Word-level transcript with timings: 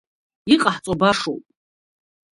Иҟаҳҵо 0.53 0.93
башоуп. 0.99 1.43